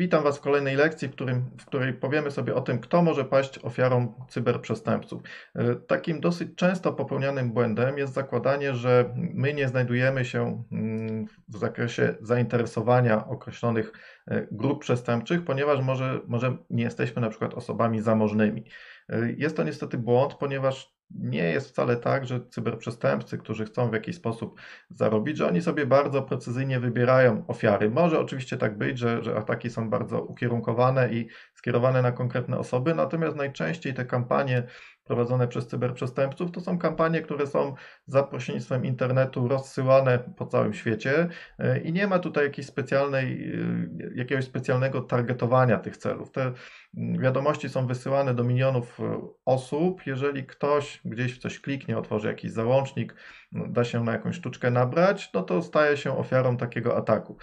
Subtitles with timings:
[0.00, 3.24] witam Was w kolejnej lekcji, w, którym, w której powiemy sobie o tym, kto może
[3.24, 5.22] paść ofiarą cyberprzestępców.
[5.54, 11.56] E, takim dosyć często popełnianym błędem jest zakładanie, że my nie znajdujemy się mm, w
[11.56, 13.92] zakresie zainteresowania określonych
[14.26, 18.64] e, grup przestępczych, ponieważ może, może nie jesteśmy na przykład osobami zamożnymi.
[19.08, 23.94] E, jest to niestety błąd, ponieważ nie jest wcale tak, że cyberprzestępcy, którzy chcą w
[23.94, 24.60] jakiś sposób
[24.90, 27.90] zarobić, że oni sobie bardzo precyzyjnie wybierają ofiary.
[27.90, 32.94] Może oczywiście tak być, że, że ataki są bardzo ukierunkowane i skierowane na konkretne osoby,
[32.94, 34.66] natomiast najczęściej te kampanie
[35.10, 37.74] prowadzone przez cyberprzestępców to są kampanie, które są
[38.06, 41.28] za pośrednictwem internetu rozsyłane po całym świecie
[41.58, 46.32] e, i nie ma tutaj jakiejś specjalnej, e, jakiegoś specjalnego targetowania tych celów.
[46.32, 46.52] Te
[46.96, 50.06] mm, wiadomości są wysyłane do milionów e, osób.
[50.06, 53.14] Jeżeli ktoś gdzieś w coś kliknie, otworzy jakiś załącznik,
[53.52, 57.36] da się na jakąś sztuczkę nabrać, no to staje się ofiarą takiego ataku.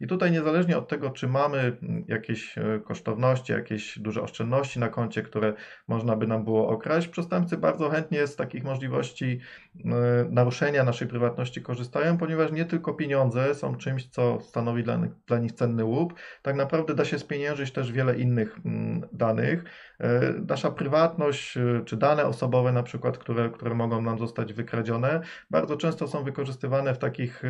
[0.00, 4.88] I tutaj niezależnie od tego, czy mamy mm, jakieś e, kosztowności, jakieś duże oszczędności na
[4.88, 5.54] koncie, które
[5.88, 9.40] można by nam było okraść, przestępcy bardzo chętnie z takich możliwości
[9.84, 9.88] e,
[10.30, 15.84] naruszenia naszej prywatności korzystają, ponieważ nie tylko pieniądze są czymś, co stanowi dla nich, cenny
[15.84, 19.64] łup, tak naprawdę da się spieniężyć też wiele innych mm, danych.
[20.00, 25.76] E, nasza prywatność czy dane osobowe na przykład, które, które mogą nam zostać wykradzione, bardzo
[25.76, 27.42] często są wykorzystywane w takich,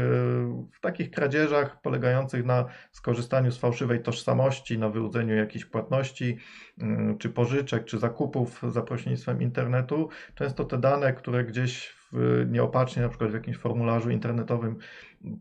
[0.73, 6.39] w takich kradzieżach polegających na skorzystaniu z fałszywej tożsamości, na wyłudzeniu jakichś płatności,
[6.79, 10.09] mm, czy pożyczek, czy zakupów za pośrednictwem internetu.
[10.35, 11.97] Często te dane, które gdzieś
[12.47, 14.77] nieopatrznie, na przykład w jakimś formularzu internetowym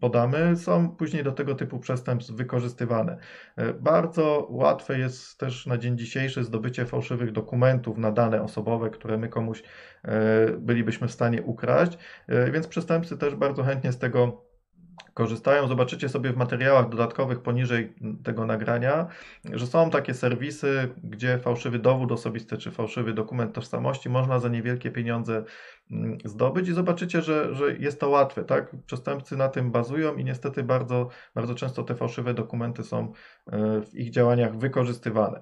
[0.02, 3.18] podamy, są później do tego typu przestępstw wykorzystywane.
[3.56, 9.18] E, bardzo łatwe jest też na dzień dzisiejszy zdobycie fałszywych dokumentów na dane osobowe, które
[9.18, 9.64] my komuś
[10.04, 11.98] e, bylibyśmy w stanie ukraść,
[12.54, 14.46] więc przestępcy też bardzo chętnie z tego
[15.16, 15.68] korzystają.
[15.68, 17.94] Zobaczycie sobie w materiałach dodatkowych poniżej
[18.24, 19.08] tego nagrania,
[19.54, 24.92] że są takie serwisy, gdzie fałszywy dowód osobisty czy fałszywy dokument tożsamości można za niewielkie
[24.92, 25.44] pieniądze
[25.92, 28.44] mm, zdobyć i zobaczycie, że, że jest to łatwe.
[28.44, 28.76] Tak?
[28.86, 33.12] Przestępcy na tym bazują i niestety bardzo, bardzo często te fałszywe dokumenty są
[33.52, 35.42] e, w ich działaniach wykorzystywane.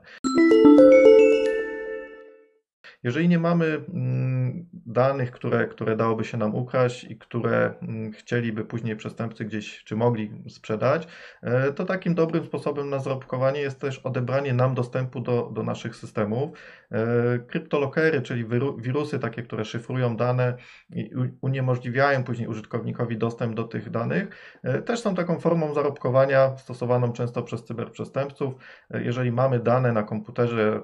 [3.03, 4.42] Jeżeli nie mamy mm,
[4.73, 9.95] danych, które, które dałoby się nam ukraść i które mm, chcieliby później przestępcy gdzieś, czy
[9.95, 11.07] mogli sprzedać,
[11.41, 15.95] e, to takim dobrym sposobem na zarobkowanie jest też odebranie nam dostępu do, do naszych
[15.95, 16.51] systemów.
[16.91, 18.45] E, kryptolokery, czyli
[18.77, 20.57] wirusy takie, które szyfrują dane
[20.89, 21.09] i
[21.41, 27.43] uniemożliwiają później użytkownikowi dostęp do tych danych, e, też są taką formą zarobkowania stosowaną często
[27.43, 28.53] przez cyberprzestępców.
[28.89, 30.83] Jeżeli mamy dane na komputerze,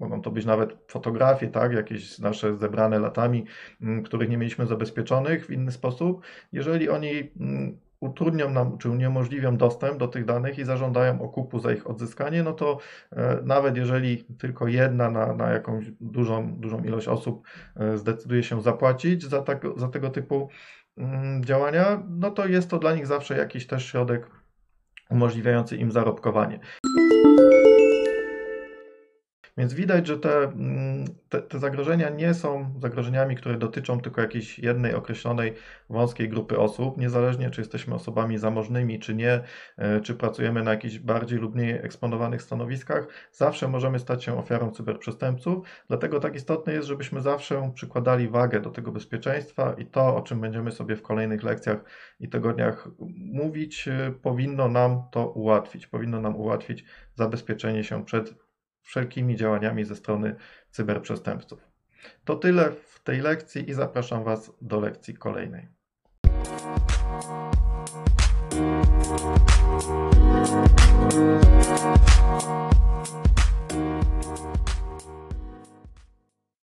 [0.00, 3.44] Mogą to być nawet fotografie, tak, jakieś nasze zebrane latami,
[3.82, 6.22] mm, których nie mieliśmy zabezpieczonych w inny sposób.
[6.52, 11.72] Jeżeli oni mm, utrudnią nam, czy uniemożliwią dostęp do tych danych i zażądają okupu za
[11.72, 12.78] ich odzyskanie, no to
[13.12, 17.46] e, nawet jeżeli tylko jedna na, na jakąś dużą, dużą ilość osób
[17.76, 20.48] e, zdecyduje się zapłacić za, tak, za tego typu
[20.96, 24.30] mm, działania, no to jest to dla nich zawsze jakiś też środek
[25.10, 26.60] umożliwiający im zarobkowanie.
[29.60, 34.58] Więc widać, że te, mm, te, te, zagrożenia nie są zagrożeniami, które dotyczą tylko jakiejś
[34.58, 35.54] jednej określonej
[35.90, 39.40] wąskiej grupy osób, niezależnie czy jesteśmy osobami zamożnymi, czy nie,
[39.76, 44.70] e, czy pracujemy na jakichś bardziej lub mniej eksponowanych stanowiskach, zawsze możemy stać się ofiarą
[44.70, 45.66] cyberprzestępców.
[45.88, 50.40] Dlatego tak istotne jest, żebyśmy zawsze przykładali wagę do tego bezpieczeństwa i to, o czym
[50.40, 51.84] będziemy sobie w kolejnych lekcjach
[52.20, 52.88] i tygodniach
[53.32, 55.86] mówić, e, powinno nam to ułatwić.
[55.86, 56.84] Powinno nam ułatwić
[57.14, 58.49] zabezpieczenie się przed
[58.82, 60.36] wszelkimi działaniami ze strony
[60.70, 61.60] cyberprzestępców.
[62.24, 65.68] To tyle w tej lekcji i zapraszam Was do lekcji kolejnej.